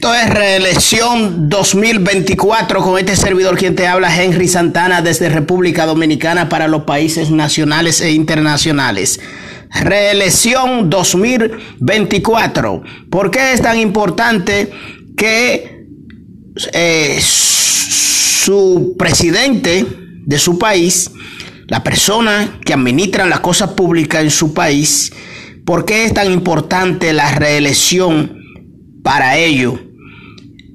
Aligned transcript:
Esto 0.00 0.14
es 0.14 0.30
reelección 0.30 1.50
2024 1.50 2.80
con 2.80 2.98
este 2.98 3.14
servidor 3.16 3.58
quien 3.58 3.74
te 3.74 3.86
habla, 3.86 4.08
Henry 4.18 4.48
Santana, 4.48 5.02
desde 5.02 5.28
República 5.28 5.84
Dominicana 5.84 6.48
para 6.48 6.68
los 6.68 6.84
países 6.84 7.30
nacionales 7.30 8.00
e 8.00 8.12
internacionales. 8.12 9.20
Reelección 9.68 10.88
2024. 10.88 12.82
¿Por 13.10 13.30
qué 13.30 13.52
es 13.52 13.60
tan 13.60 13.78
importante 13.78 14.72
que 15.18 15.84
eh, 16.72 17.18
su 17.20 18.94
presidente 18.98 19.84
de 20.24 20.38
su 20.38 20.58
país, 20.58 21.10
la 21.66 21.84
persona 21.84 22.58
que 22.64 22.72
administra 22.72 23.26
las 23.26 23.40
cosas 23.40 23.72
públicas 23.72 24.22
en 24.22 24.30
su 24.30 24.54
país, 24.54 25.12
¿por 25.66 25.84
qué 25.84 26.06
es 26.06 26.14
tan 26.14 26.32
importante 26.32 27.12
la 27.12 27.34
reelección? 27.34 28.40
para 29.02 29.38
ello, 29.38 29.78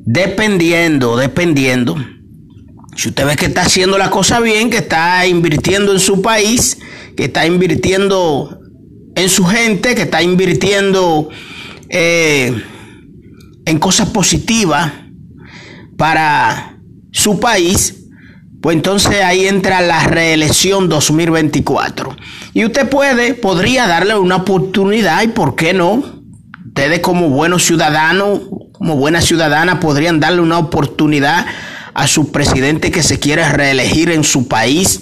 dependiendo, 0.06 1.18
dependiendo, 1.18 1.98
si 2.96 3.10
usted 3.10 3.26
ve 3.26 3.36
que 3.36 3.48
está 3.48 3.64
haciendo 3.64 3.98
la 3.98 4.10
cosa 4.10 4.40
bien, 4.40 4.70
que 4.70 4.78
está 4.78 5.26
invirtiendo 5.28 5.92
en 5.92 6.00
su 6.00 6.22
país, 6.22 6.78
que 7.18 7.26
está 7.26 7.46
invirtiendo 7.46 8.60
en 9.16 9.30
su 9.30 9.46
gente, 9.46 9.96
que 9.96 10.04
está 10.04 10.22
invirtiendo 10.22 11.30
eh, 11.90 12.64
en 13.66 13.80
cosas 13.80 14.10
positivas 14.10 14.94
para 15.98 16.80
su 17.12 17.40
país, 17.40 18.06
pues 18.62 18.76
entonces 18.76 19.22
ahí 19.22 19.46
entra 19.46 19.82
la 19.82 20.08
reelección 20.08 20.88
2024. 20.88 22.16
Y 22.54 22.66
usted 22.66 22.90
puede, 22.90 23.34
podría 23.34 23.88
darle 23.88 24.18
una 24.18 24.38
oportunidad 24.38 25.22
y 25.24 25.28
por 25.28 25.56
qué 25.56 25.74
no, 25.74 26.04
ustedes 26.68 27.00
como 27.00 27.30
buenos 27.30 27.64
ciudadanos, 27.64 28.42
como 28.78 28.96
buena 28.96 29.22
ciudadana, 29.22 29.80
podrían 29.80 30.20
darle 30.20 30.42
una 30.42 30.58
oportunidad 30.58 31.46
a 31.94 32.08
su 32.08 32.32
presidente 32.32 32.92
que 32.92 33.04
se 33.04 33.20
quiere 33.20 33.48
reelegir 33.50 34.12
en 34.12 34.24
su 34.24 34.48
país, 34.48 35.02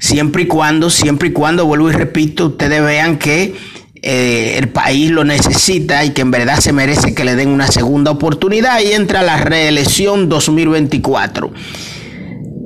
siempre 0.00 0.42
y 0.42 0.46
cuando, 0.46 0.90
siempre 0.90 1.28
y 1.28 1.32
cuando, 1.32 1.66
vuelvo 1.66 1.90
y 1.90 1.92
repito, 1.92 2.46
ustedes 2.46 2.82
vean 2.82 3.18
que 3.18 3.54
eh, 4.02 4.56
el 4.58 4.70
país 4.70 5.10
lo 5.10 5.24
necesita 5.24 6.04
y 6.04 6.10
que 6.10 6.22
en 6.22 6.30
verdad 6.30 6.58
se 6.58 6.72
merece 6.72 7.14
que 7.14 7.24
le 7.24 7.36
den 7.36 7.50
una 7.50 7.68
segunda 7.68 8.10
oportunidad 8.10 8.80
y 8.80 8.92
entra 8.92 9.22
la 9.22 9.36
reelección 9.36 10.28
2024. 10.28 11.52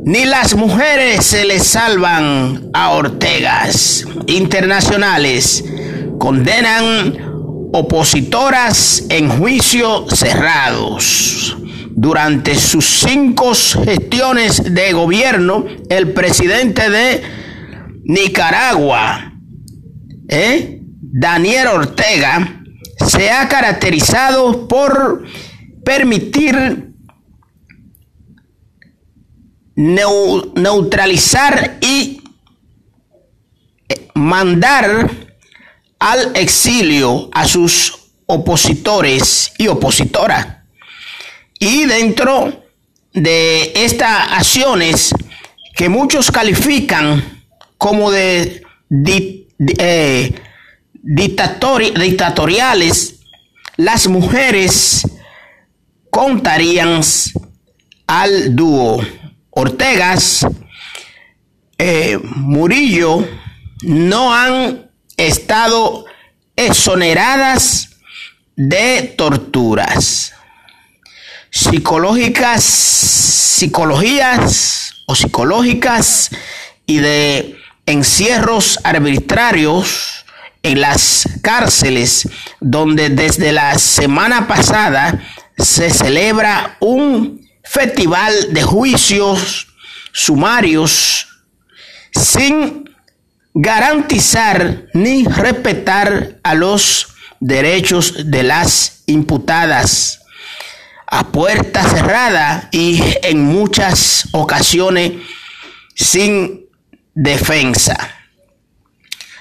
Ni 0.06 0.24
las 0.24 0.54
mujeres 0.54 1.26
se 1.26 1.44
le 1.44 1.58
salvan 1.58 2.70
a 2.72 2.90
Ortegas. 2.90 4.06
Internacionales 4.28 5.64
condenan 6.18 7.35
opositoras 7.72 9.04
en 9.08 9.28
juicio 9.28 10.06
cerrados. 10.08 11.56
Durante 11.90 12.56
sus 12.56 12.84
cinco 12.84 13.54
gestiones 13.54 14.74
de 14.74 14.92
gobierno, 14.92 15.64
el 15.88 16.12
presidente 16.12 16.90
de 16.90 17.22
Nicaragua, 18.04 19.32
¿eh? 20.28 20.82
Daniel 21.00 21.68
Ortega, 21.68 22.62
se 23.06 23.30
ha 23.30 23.48
caracterizado 23.48 24.68
por 24.68 25.24
permitir 25.84 26.92
neutralizar 29.76 31.78
y 31.80 32.22
eh, 33.88 34.08
mandar 34.14 35.25
al 35.98 36.36
exilio 36.36 37.28
a 37.32 37.46
sus 37.46 38.06
opositores 38.26 39.52
y 39.58 39.68
opositoras. 39.68 40.46
Y 41.58 41.86
dentro 41.86 42.64
de 43.12 43.72
estas 43.74 44.32
acciones 44.32 45.14
que 45.74 45.88
muchos 45.88 46.30
califican 46.30 47.42
como 47.78 48.10
de, 48.10 48.62
eh, 49.78 50.34
dictatoriales, 51.02 53.20
las 53.76 54.08
mujeres 54.08 55.02
contarían 56.10 57.00
al 58.06 58.56
dúo 58.56 59.02
Ortegas, 59.50 60.46
eh, 61.78 62.18
Murillo, 62.22 63.26
no 63.82 64.34
han 64.34 64.85
estado 65.16 66.06
exoneradas 66.56 67.90
de 68.56 69.14
torturas. 69.16 70.32
Psicológicas, 71.50 72.64
psicologías 72.64 75.02
o 75.06 75.14
psicológicas 75.14 76.30
y 76.86 76.98
de 76.98 77.56
encierros 77.86 78.78
arbitrarios 78.84 80.24
en 80.62 80.80
las 80.80 81.28
cárceles 81.42 82.28
donde 82.60 83.08
desde 83.08 83.52
la 83.52 83.78
semana 83.78 84.48
pasada 84.48 85.22
se 85.56 85.90
celebra 85.90 86.76
un 86.80 87.48
festival 87.62 88.52
de 88.52 88.62
juicios 88.62 89.68
sumarios 90.12 91.28
sin 92.12 92.95
garantizar 93.58 94.84
ni 94.92 95.24
respetar 95.24 96.38
a 96.42 96.54
los 96.54 97.08
derechos 97.40 98.30
de 98.30 98.42
las 98.42 99.02
imputadas 99.06 100.20
a 101.06 101.28
puerta 101.28 101.82
cerrada 101.82 102.68
y 102.70 103.02
en 103.22 103.42
muchas 103.44 104.28
ocasiones 104.32 105.12
sin 105.94 106.66
defensa. 107.14 107.96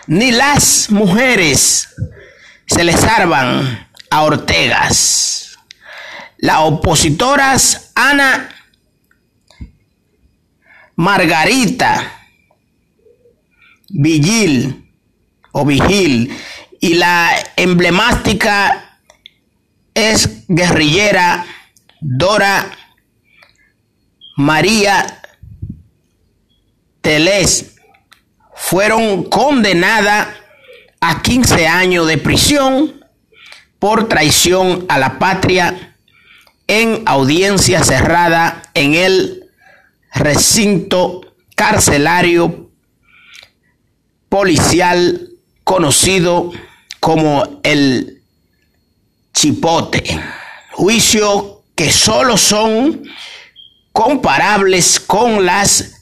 Ni 0.08 0.32
las 0.32 0.90
mujeres 0.92 1.90
se 2.68 2.86
les 2.86 2.98
salvan 2.98 3.90
a 4.10 4.22
Ortegas. 4.22 5.58
Las 6.38 6.60
opositoras 6.60 7.92
Ana 7.96 8.50
Margarita 10.96 12.25
Vigil 13.90 14.92
o 15.52 15.66
Vigil. 15.66 16.36
Y 16.80 16.96
la 16.96 17.32
emblemática 17.56 19.00
es 19.94 20.46
guerrillera 20.48 21.46
Dora 22.02 22.70
María 24.36 25.22
Teles 27.02 27.76
fueron 28.56 29.24
condenadas 29.24 30.28
a 31.00 31.22
15 31.22 31.68
años 31.68 32.08
de 32.08 32.18
prisión 32.18 33.06
por 33.80 34.08
traición 34.08 34.86
a 34.90 34.98
la 34.98 35.20
patria 35.20 35.96
en 36.68 37.04
audiencia 37.06 37.84
cerrada 37.84 38.64
en 38.74 38.96
el 38.96 39.50
recinto 40.14 41.22
carcelario 41.56 42.65
policial 44.36 45.30
conocido 45.64 46.52
como 47.00 47.62
el 47.64 48.22
chipote. 49.34 50.04
Juicio 50.74 51.64
que 51.74 51.90
solo 51.90 52.36
son 52.36 53.08
comparables 53.94 55.00
con 55.00 55.46
las 55.46 56.02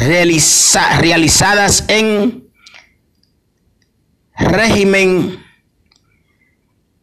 realizadas 0.00 1.84
en 1.86 2.48
régimen 4.36 5.40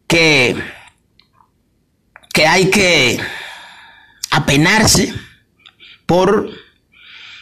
que, 0.06 0.62
que 2.34 2.46
hay 2.46 2.68
que 2.68 3.18
apenarse 4.30 5.14
por 6.04 6.67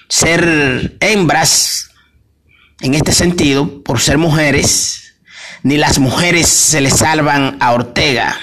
ser 0.09 0.97
hembras 1.01 1.91
en 2.81 2.95
este 2.95 3.13
sentido, 3.13 3.83
por 3.83 4.01
ser 4.01 4.19
mujeres, 4.19 5.15
ni 5.63 5.77
las 5.77 5.99
mujeres 5.99 6.47
se 6.47 6.81
le 6.81 6.91
salvan 6.91 7.57
a 7.61 7.73
Ortega. 7.73 8.37